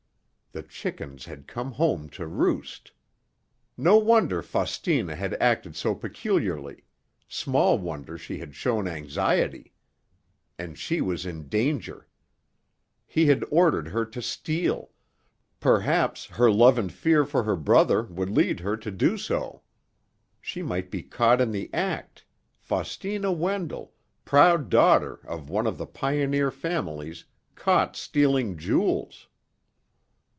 The 0.53 0.63
chickens 0.63 1.23
had 1.27 1.47
come 1.47 1.71
home 1.71 2.09
to 2.09 2.27
roost! 2.27 2.91
No 3.77 3.95
wonder 3.97 4.41
Faustina 4.41 5.15
had 5.15 5.33
acted 5.35 5.77
so 5.77 5.95
peculiarly, 5.95 6.83
small 7.29 7.79
wonder 7.79 8.17
she 8.17 8.39
had 8.39 8.53
shown 8.53 8.85
anxiety! 8.85 9.71
And 10.59 10.77
she 10.77 10.99
was 10.99 11.25
in 11.25 11.47
danger. 11.47 12.05
He 13.07 13.27
had 13.27 13.45
ordered 13.49 13.87
her 13.87 14.03
to 14.07 14.21
steal—perhaps 14.21 16.25
her 16.25 16.51
love 16.51 16.77
and 16.77 16.91
fear 16.91 17.23
for 17.23 17.43
her 17.43 17.55
brother 17.55 18.01
would 18.03 18.29
lead 18.29 18.59
her 18.59 18.75
to 18.75 18.91
do 18.91 19.15
so. 19.17 19.61
She 20.41 20.61
might 20.61 20.91
be 20.91 21.01
caught 21.01 21.39
in 21.39 21.51
the 21.51 21.73
act—Faustina 21.73 23.31
Wendell, 23.31 23.93
proud 24.25 24.67
daughter 24.69 25.21
of 25.23 25.49
one 25.49 25.65
of 25.65 25.77
the 25.77 25.87
pioneer 25.87 26.51
families, 26.51 27.23
caught 27.55 27.95
stealing 27.95 28.57
jewels! 28.57 29.29